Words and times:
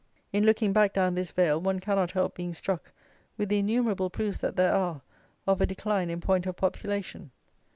In 0.33 0.47
looking 0.47 0.73
back 0.73 0.93
down 0.93 1.13
this 1.13 1.29
vale 1.29 1.61
one 1.61 1.79
cannot 1.79 2.09
help 2.09 2.33
being 2.33 2.55
struck 2.55 2.91
with 3.37 3.49
the 3.49 3.59
innumerable 3.59 4.09
proofs 4.09 4.41
that 4.41 4.55
there 4.55 4.73
are 4.73 5.03
of 5.45 5.61
a 5.61 5.67
decline 5.67 6.09
in 6.09 6.21
point 6.21 6.47
of 6.47 6.55
population. 6.55 7.29